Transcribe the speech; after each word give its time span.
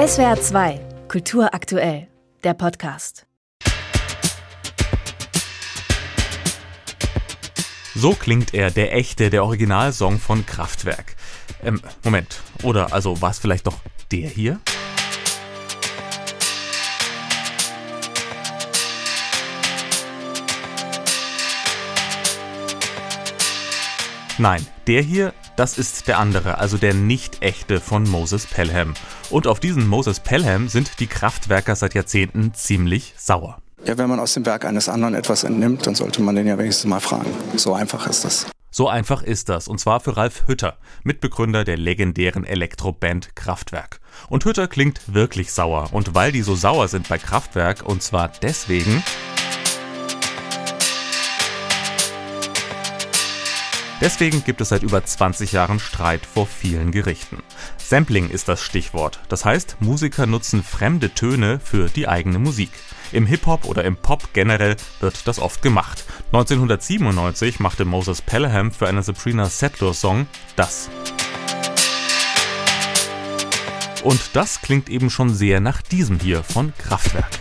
SWR 0.00 0.40
2, 0.40 0.80
Kultur 1.08 1.52
aktuell, 1.52 2.08
der 2.42 2.54
Podcast. 2.54 3.26
So 7.94 8.14
klingt 8.14 8.54
er, 8.54 8.70
der 8.70 8.94
echte, 8.94 9.28
der 9.28 9.44
Originalsong 9.44 10.18
von 10.18 10.46
Kraftwerk. 10.46 11.16
Ähm, 11.62 11.82
Moment. 12.02 12.40
Oder 12.62 12.94
also 12.94 13.20
war 13.20 13.32
es 13.32 13.40
vielleicht 13.40 13.66
doch 13.66 13.76
der 14.10 14.30
hier? 14.30 14.58
Nein, 24.40 24.66
der 24.86 25.02
hier, 25.02 25.34
das 25.56 25.76
ist 25.76 26.08
der 26.08 26.18
andere, 26.18 26.56
also 26.56 26.78
der 26.78 26.94
nicht 26.94 27.42
echte 27.42 27.78
von 27.78 28.04
Moses 28.04 28.46
Pelham. 28.46 28.94
Und 29.28 29.46
auf 29.46 29.60
diesen 29.60 29.86
Moses 29.86 30.18
Pelham 30.18 30.70
sind 30.70 30.98
die 30.98 31.08
Kraftwerker 31.08 31.76
seit 31.76 31.92
Jahrzehnten 31.92 32.54
ziemlich 32.54 33.12
sauer. 33.18 33.58
Ja, 33.84 33.98
wenn 33.98 34.08
man 34.08 34.18
aus 34.18 34.32
dem 34.32 34.46
Werk 34.46 34.64
eines 34.64 34.88
anderen 34.88 35.12
etwas 35.12 35.44
entnimmt, 35.44 35.86
dann 35.86 35.94
sollte 35.94 36.22
man 36.22 36.36
den 36.36 36.46
ja 36.46 36.56
wenigstens 36.56 36.88
mal 36.88 37.00
fragen. 37.00 37.30
So 37.54 37.74
einfach 37.74 38.06
ist 38.06 38.24
das. 38.24 38.46
So 38.70 38.88
einfach 38.88 39.22
ist 39.22 39.50
das, 39.50 39.68
und 39.68 39.78
zwar 39.78 40.00
für 40.00 40.16
Ralf 40.16 40.44
Hütter, 40.46 40.78
Mitbegründer 41.02 41.64
der 41.64 41.76
legendären 41.76 42.44
Elektroband 42.44 43.36
Kraftwerk. 43.36 44.00
Und 44.30 44.46
Hütter 44.46 44.68
klingt 44.68 45.12
wirklich 45.12 45.52
sauer, 45.52 45.90
und 45.92 46.14
weil 46.14 46.32
die 46.32 46.40
so 46.40 46.54
sauer 46.54 46.88
sind 46.88 47.08
bei 47.10 47.18
Kraftwerk, 47.18 47.82
und 47.84 48.02
zwar 48.02 48.28
deswegen, 48.40 49.02
Deswegen 54.00 54.42
gibt 54.44 54.62
es 54.62 54.70
seit 54.70 54.82
über 54.82 55.04
20 55.04 55.52
Jahren 55.52 55.78
Streit 55.78 56.24
vor 56.24 56.46
vielen 56.46 56.90
Gerichten. 56.90 57.42
Sampling 57.76 58.30
ist 58.30 58.48
das 58.48 58.62
Stichwort. 58.62 59.20
Das 59.28 59.44
heißt, 59.44 59.76
Musiker 59.80 60.26
nutzen 60.26 60.62
fremde 60.62 61.12
Töne 61.12 61.60
für 61.62 61.90
die 61.90 62.08
eigene 62.08 62.38
Musik. 62.38 62.70
Im 63.12 63.26
Hip-Hop 63.26 63.66
oder 63.66 63.84
im 63.84 63.96
Pop 63.96 64.32
generell 64.32 64.76
wird 65.00 65.26
das 65.28 65.38
oft 65.38 65.60
gemacht. 65.60 66.04
1997 66.32 67.60
machte 67.60 67.84
Moses 67.84 68.22
Pelham 68.22 68.72
für 68.72 68.88
einen 68.88 69.02
Sabrina 69.02 69.46
Settler 69.46 69.92
Song 69.92 70.26
das. 70.56 70.88
Und 74.02 74.20
das 74.32 74.62
klingt 74.62 74.88
eben 74.88 75.10
schon 75.10 75.34
sehr 75.34 75.60
nach 75.60 75.82
diesem 75.82 76.18
hier 76.18 76.42
von 76.42 76.72
Kraftwerk. 76.78 77.39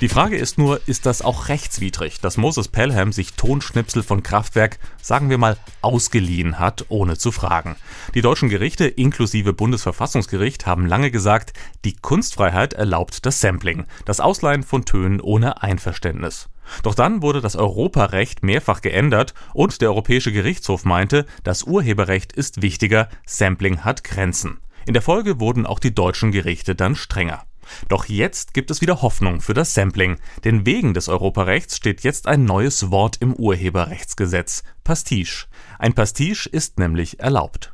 Die 0.00 0.08
Frage 0.08 0.38
ist 0.38 0.56
nur, 0.56 0.80
ist 0.88 1.04
das 1.04 1.20
auch 1.20 1.48
rechtswidrig, 1.48 2.22
dass 2.22 2.38
Moses 2.38 2.68
Pelham 2.68 3.12
sich 3.12 3.34
Tonschnipsel 3.34 4.02
von 4.02 4.22
Kraftwerk, 4.22 4.78
sagen 5.02 5.28
wir 5.28 5.36
mal, 5.36 5.58
ausgeliehen 5.82 6.58
hat, 6.58 6.86
ohne 6.88 7.18
zu 7.18 7.32
fragen? 7.32 7.76
Die 8.14 8.22
deutschen 8.22 8.48
Gerichte 8.48 8.86
inklusive 8.86 9.52
Bundesverfassungsgericht 9.52 10.64
haben 10.64 10.86
lange 10.86 11.10
gesagt, 11.10 11.52
die 11.84 11.96
Kunstfreiheit 11.96 12.72
erlaubt 12.72 13.26
das 13.26 13.42
Sampling, 13.42 13.84
das 14.06 14.20
Ausleihen 14.20 14.62
von 14.62 14.86
Tönen 14.86 15.20
ohne 15.20 15.62
Einverständnis. 15.62 16.48
Doch 16.82 16.94
dann 16.94 17.20
wurde 17.20 17.42
das 17.42 17.56
Europarecht 17.56 18.42
mehrfach 18.42 18.80
geändert 18.80 19.34
und 19.52 19.82
der 19.82 19.90
Europäische 19.90 20.32
Gerichtshof 20.32 20.86
meinte, 20.86 21.26
das 21.44 21.64
Urheberrecht 21.64 22.32
ist 22.32 22.62
wichtiger, 22.62 23.10
Sampling 23.26 23.84
hat 23.84 24.02
Grenzen. 24.02 24.60
In 24.86 24.94
der 24.94 25.02
Folge 25.02 25.40
wurden 25.40 25.66
auch 25.66 25.78
die 25.78 25.94
deutschen 25.94 26.32
Gerichte 26.32 26.74
dann 26.74 26.96
strenger. 26.96 27.44
Doch 27.88 28.06
jetzt 28.06 28.54
gibt 28.54 28.70
es 28.70 28.80
wieder 28.80 29.02
Hoffnung 29.02 29.40
für 29.40 29.54
das 29.54 29.74
Sampling, 29.74 30.18
denn 30.44 30.66
wegen 30.66 30.94
des 30.94 31.08
Europarechts 31.08 31.76
steht 31.76 32.02
jetzt 32.02 32.26
ein 32.26 32.44
neues 32.44 32.90
Wort 32.90 33.16
im 33.20 33.34
Urheberrechtsgesetz: 33.34 34.62
Pastiche. 34.84 35.46
Ein 35.78 35.94
Pastiche 35.94 36.48
ist 36.48 36.78
nämlich 36.78 37.20
erlaubt. 37.20 37.72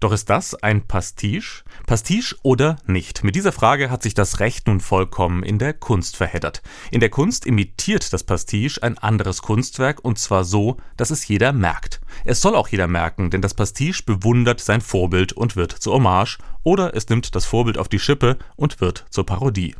Doch 0.00 0.12
ist 0.12 0.28
das 0.28 0.54
ein 0.62 0.86
Pastiche? 0.86 1.64
Pastiche 1.86 2.34
oder 2.42 2.78
nicht? 2.86 3.22
Mit 3.22 3.36
dieser 3.36 3.52
Frage 3.52 3.90
hat 3.90 4.02
sich 4.02 4.12
das 4.12 4.40
Recht 4.40 4.66
nun 4.66 4.80
vollkommen 4.80 5.44
in 5.44 5.60
der 5.60 5.72
Kunst 5.72 6.16
verheddert. 6.16 6.62
In 6.90 6.98
der 6.98 7.10
Kunst 7.10 7.46
imitiert 7.46 8.12
das 8.12 8.24
Pastiche 8.24 8.82
ein 8.82 8.98
anderes 8.98 9.40
Kunstwerk 9.40 10.04
und 10.04 10.18
zwar 10.18 10.44
so, 10.44 10.78
dass 10.96 11.10
es 11.10 11.28
jeder 11.28 11.52
merkt. 11.52 12.00
Es 12.24 12.40
soll 12.40 12.56
auch 12.56 12.66
jeder 12.66 12.88
merken, 12.88 13.30
denn 13.30 13.40
das 13.40 13.54
Pastiche 13.54 14.02
bewundert 14.04 14.60
sein 14.60 14.80
Vorbild 14.80 15.32
und 15.32 15.54
wird 15.54 15.70
zur 15.70 15.94
Hommage 15.94 16.38
oder 16.64 16.94
es 16.96 17.08
nimmt 17.08 17.36
das 17.36 17.44
Vorbild 17.44 17.78
auf 17.78 17.88
die 17.88 18.00
Schippe 18.00 18.36
und 18.56 18.80
wird 18.80 19.06
zur 19.10 19.24
Parodie. 19.24 19.76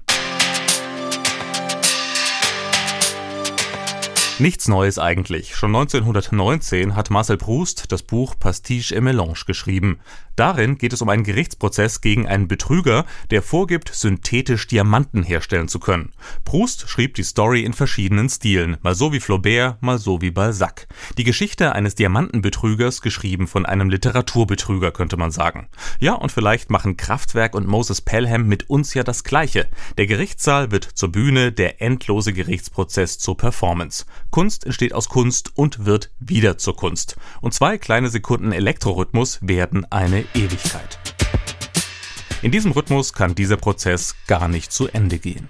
Nichts 4.38 4.69
Neues 4.69 4.98
eigentlich. 4.98 5.56
Schon 5.56 5.74
1919 5.74 6.94
hat 6.94 7.08
Marcel 7.08 7.38
Proust 7.38 7.91
das 7.91 8.02
Buch 8.02 8.38
Pastiche 8.38 8.94
et 8.94 9.02
Mélange 9.02 9.47
geschrieben. 9.47 9.98
Darin 10.36 10.76
geht 10.76 10.92
es 10.92 11.00
um 11.00 11.08
einen 11.08 11.24
Gerichtsprozess 11.24 12.02
gegen 12.02 12.28
einen 12.28 12.46
Betrüger, 12.46 13.06
der 13.30 13.41
vorgibt, 13.41 13.91
synthetisch 13.94 14.66
Diamanten 14.66 15.22
herstellen 15.22 15.69
zu 15.69 15.80
können. 15.80 16.12
Proust 16.44 16.91
schrieb 16.91 17.14
die 17.14 17.22
Story 17.22 17.62
in 17.62 17.72
verschiedenen 17.72 18.28
Stilen, 18.28 18.76
mal 18.82 18.94
so 18.94 19.14
wie 19.14 19.20
Flaubert, 19.20 19.82
mal 19.82 19.98
so 19.98 20.20
wie 20.20 20.30
Balzac. 20.30 20.86
Die 21.16 21.25
Geschichte 21.25 21.72
eines 21.75 21.94
Diamantenbetrügers, 21.94 23.00
geschrieben 23.00 23.46
von 23.46 23.64
einem 23.64 23.88
Literaturbetrüger, 23.88 24.92
könnte 24.92 25.16
man 25.16 25.30
sagen. 25.30 25.69
Ja, 25.98 26.12
und 26.12 26.30
vielleicht 26.30 26.69
machen 26.69 26.98
Kraftwerk 26.98 27.54
und 27.54 27.66
Moses 27.66 28.02
Pelham 28.02 28.46
mit 28.46 28.69
uns 28.69 28.92
ja 28.92 29.02
das 29.02 29.25
Gleiche. 29.25 29.66
Der 29.96 30.06
Gerichtssaal 30.06 30.70
wird 30.70 30.84
zur 30.84 31.10
Bühne, 31.10 31.52
der 31.52 31.80
endlose 31.80 32.34
Gerichtsprozess 32.34 33.19
zur 33.19 33.38
Performance. 33.38 34.04
Kunst 34.31 34.64
entsteht 34.64 34.92
aus 34.92 35.09
Kunst 35.09 35.53
und 35.56 35.84
wird 35.87 36.10
wieder 36.19 36.59
zur 36.59 36.76
Kunst. 36.76 37.16
Und 37.41 37.54
zwei 37.54 37.78
kleine 37.78 38.09
Sekunden 38.09 38.53
Elektrorhythmus 38.53 39.38
werden 39.42 39.84
eine 39.91 40.25
Ewigkeit. 40.34 40.98
In 42.42 42.53
diesem 42.53 42.72
Rhythmus 42.72 43.12
kann 43.12 43.34
dieser 43.34 43.56
Prozess 43.56 44.14
gar 44.26 44.48
nicht 44.48 44.70
zu 44.72 44.88
Ende 44.88 45.19
gehen. 45.19 45.48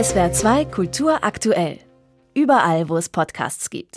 SWR 0.00 0.32
2 0.32 0.64
Kultur 0.66 1.24
aktuell. 1.24 1.80
Überall, 2.34 2.88
wo 2.88 2.96
es 2.96 3.08
Podcasts 3.08 3.70
gibt. 3.70 3.96